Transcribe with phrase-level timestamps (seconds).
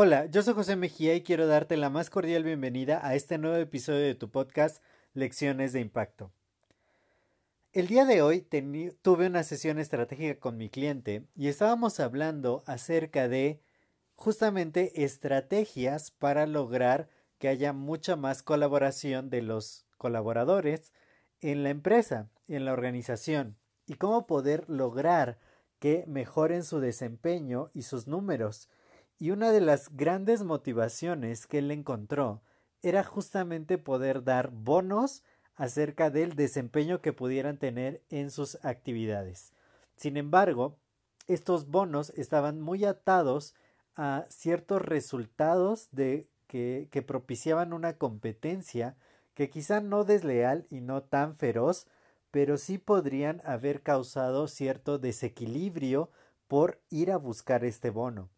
[0.00, 3.56] Hola, yo soy José Mejía y quiero darte la más cordial bienvenida a este nuevo
[3.56, 4.80] episodio de tu podcast
[5.12, 6.30] Lecciones de Impacto.
[7.72, 8.46] El día de hoy
[9.02, 13.60] tuve una sesión estratégica con mi cliente y estábamos hablando acerca de
[14.14, 20.92] justamente estrategias para lograr que haya mucha más colaboración de los colaboradores
[21.40, 25.38] en la empresa, en la organización y cómo poder lograr
[25.78, 28.68] que mejoren su desempeño y sus números
[29.18, 32.42] y una de las grandes motivaciones que él encontró
[32.82, 35.24] era justamente poder dar bonos
[35.56, 39.52] acerca del desempeño que pudieran tener en sus actividades.
[39.96, 40.78] Sin embargo,
[41.26, 43.54] estos bonos estaban muy atados
[43.96, 48.96] a ciertos resultados de que, que propiciaban una competencia
[49.34, 51.88] que quizá no desleal y no tan feroz,
[52.30, 56.10] pero sí podrían haber causado cierto desequilibrio
[56.46, 58.30] por ir a buscar este bono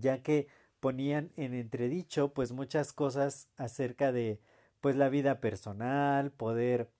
[0.00, 0.48] ya que
[0.80, 4.40] ponían en entredicho pues muchas cosas acerca de
[4.80, 6.90] pues la vida personal, poder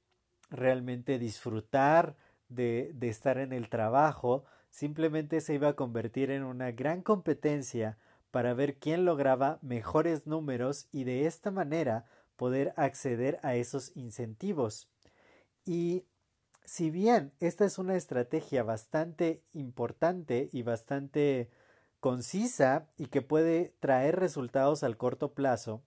[0.50, 2.16] realmente disfrutar
[2.48, 7.98] de, de estar en el trabajo, simplemente se iba a convertir en una gran competencia
[8.30, 12.06] para ver quién lograba mejores números y de esta manera
[12.36, 14.88] poder acceder a esos incentivos.
[15.64, 16.04] Y
[16.64, 21.50] si bien esta es una estrategia bastante importante y bastante
[22.00, 25.82] concisa y que puede traer resultados al corto plazo,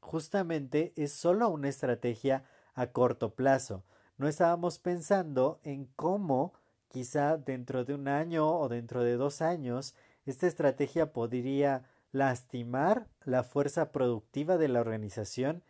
[0.00, 3.84] justamente es solo una estrategia a corto plazo.
[4.16, 6.54] No estábamos pensando en cómo
[6.88, 9.94] quizá dentro de un año o dentro de dos años
[10.26, 15.62] esta estrategia podría lastimar la fuerza productiva de la organización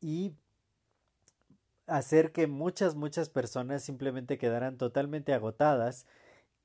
[0.00, 0.34] y
[1.86, 6.06] hacer que muchas, muchas personas simplemente quedaran totalmente agotadas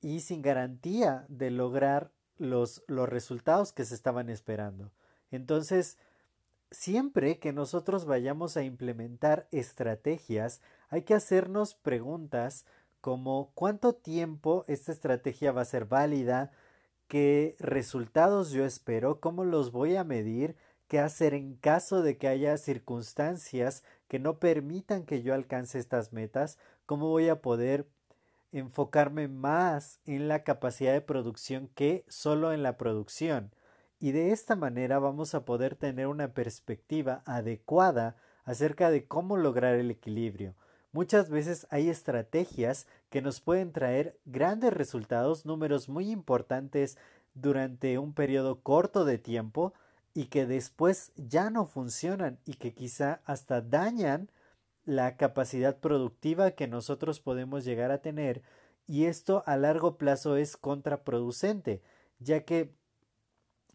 [0.01, 4.91] y sin garantía de lograr los, los resultados que se estaban esperando.
[5.31, 5.97] Entonces,
[6.71, 12.65] siempre que nosotros vayamos a implementar estrategias, hay que hacernos preguntas
[13.01, 16.51] como cuánto tiempo esta estrategia va a ser válida,
[17.07, 20.55] qué resultados yo espero, cómo los voy a medir,
[20.89, 26.11] qué hacer en caso de que haya circunstancias que no permitan que yo alcance estas
[26.11, 26.57] metas,
[26.87, 27.87] cómo voy a poder
[28.51, 33.53] enfocarme más en la capacidad de producción que solo en la producción.
[33.99, 39.75] Y de esta manera vamos a poder tener una perspectiva adecuada acerca de cómo lograr
[39.75, 40.55] el equilibrio.
[40.91, 46.97] Muchas veces hay estrategias que nos pueden traer grandes resultados, números muy importantes
[47.35, 49.73] durante un periodo corto de tiempo
[50.13, 54.29] y que después ya no funcionan y que quizá hasta dañan
[54.85, 58.41] la capacidad productiva que nosotros podemos llegar a tener
[58.89, 61.83] y esto a largo plazo es contraproducente,
[62.17, 62.73] ya que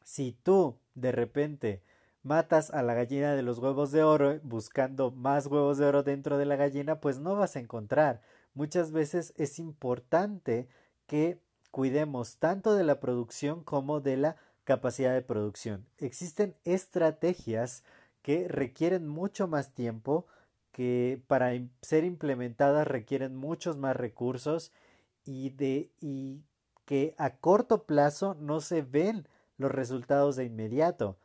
[0.03, 1.83] si tú de repente
[2.25, 6.37] matas a la gallina de los huevos de oro buscando más huevos de oro dentro
[6.37, 8.23] de la gallina, pues no vas a encontrar.
[8.55, 10.67] Muchas veces es importante
[11.07, 11.39] que
[11.71, 15.87] cuidemos tanto de la producción como de la capacidad de producción.
[15.99, 17.85] Existen estrategias
[18.23, 20.27] que requieren mucho más tiempo,
[20.73, 21.53] que para
[21.83, 24.73] ser implementadas requieren muchos más recursos
[25.25, 26.43] y de y
[26.85, 31.17] que a corto plazo no se ven los resultados de inmediato.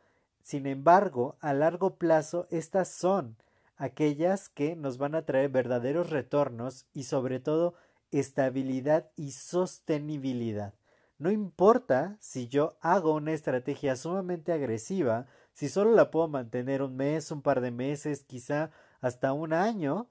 [0.42, 3.36] Sin embargo, a largo plazo estas son
[3.76, 7.74] aquellas que nos van a traer verdaderos retornos y sobre todo
[8.10, 10.74] estabilidad y sostenibilidad.
[11.20, 16.96] No importa si yo hago una estrategia sumamente agresiva, si solo la puedo mantener un
[16.96, 18.70] mes, un par de meses, quizá
[19.02, 20.08] hasta un año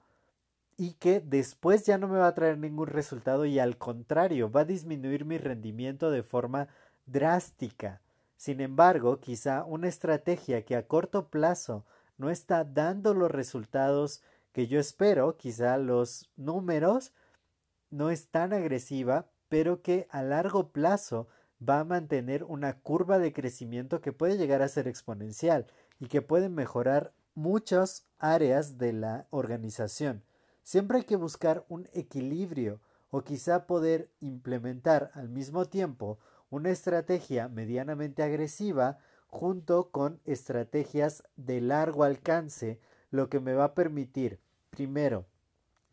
[0.76, 4.60] y que después ya no me va a traer ningún resultado y al contrario va
[4.60, 6.68] a disminuir mi rendimiento de forma
[7.06, 8.00] drástica.
[8.36, 11.84] Sin embargo, quizá una estrategia que a corto plazo
[12.18, 14.22] no está dando los resultados
[14.52, 17.12] que yo espero, quizá los números
[17.90, 21.28] no es tan agresiva, pero que a largo plazo
[21.68, 25.66] va a mantener una curva de crecimiento que puede llegar a ser exponencial
[25.98, 30.22] y que puede mejorar muchas áreas de la organización.
[30.62, 32.80] Siempre hay que buscar un equilibrio,
[33.10, 36.18] o quizá poder implementar al mismo tiempo
[36.48, 42.78] una estrategia medianamente agresiva junto con estrategias de largo alcance,
[43.10, 44.38] lo que me va a permitir,
[44.70, 45.26] primero,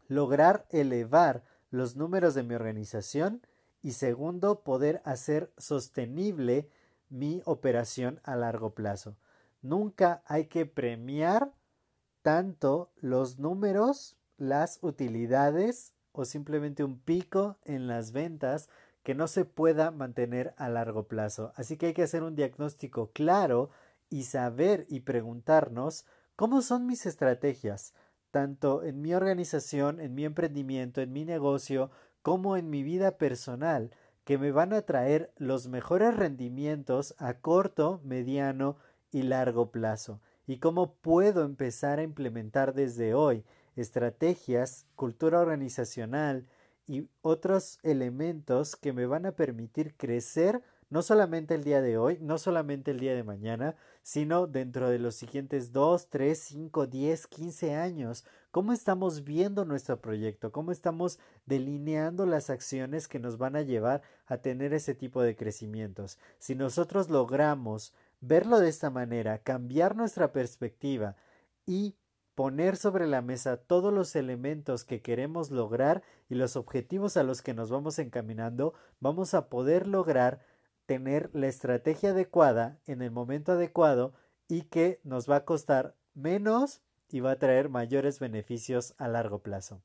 [0.08, 3.42] lograr elevar los números de mi organización
[3.82, 6.70] y segundo, poder hacer sostenible
[7.10, 9.18] mi operación a largo plazo.
[9.62, 11.54] Nunca hay que premiar
[12.22, 18.70] tanto los números, las utilidades o simplemente un pico en las ventas
[19.04, 21.54] que no se pueda mantener a largo plazo.
[21.56, 23.70] Así que hay que hacer un diagnóstico claro
[24.10, 26.06] y saber y preguntarnos
[26.36, 27.94] cómo son mis estrategias,
[28.32, 31.92] tanto en mi organización, en mi emprendimiento, en mi negocio,
[32.22, 33.92] como en mi vida personal,
[34.24, 38.76] que me van a traer los mejores rendimientos a corto, mediano
[39.10, 43.46] y largo plazo, y cómo puedo empezar a implementar desde hoy
[43.78, 46.48] estrategias, cultura organizacional
[46.88, 52.18] y otros elementos que me van a permitir crecer no solamente el día de hoy,
[52.22, 57.28] no solamente el día de mañana, sino dentro de los siguientes 2, 3, 5, 10,
[57.28, 58.26] 15 años.
[58.52, 60.52] ¿Cómo estamos viendo nuestro proyecto?
[60.52, 65.36] ¿Cómo estamos delineando las acciones que nos van a llevar a tener ese tipo de
[65.36, 66.18] crecimientos?
[66.40, 71.16] Si nosotros logramos verlo de esta manera, cambiar nuestra perspectiva
[71.66, 71.96] y
[72.38, 77.42] poner sobre la mesa todos los elementos que queremos lograr y los objetivos a los
[77.42, 80.40] que nos vamos encaminando, vamos a poder lograr
[80.88, 84.14] tener la estrategia adecuada en el momento adecuado
[84.48, 89.40] y que nos va a costar menos y va a traer mayores beneficios a largo
[89.40, 89.82] plazo.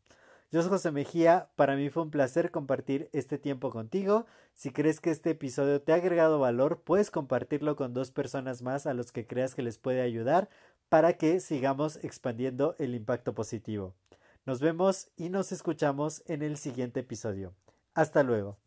[0.51, 4.27] Yo soy José Mejía, para mí fue un placer compartir este tiempo contigo.
[4.55, 8.87] Si crees que este episodio te ha agregado valor, puedes compartirlo con dos personas más
[8.87, 10.51] a los que creas que les puede ayudar
[10.89, 13.95] para que sigamos expandiendo el impacto positivo.
[14.45, 17.55] Nos vemos y nos escuchamos en el siguiente episodio.
[17.95, 18.59] Hasta luego.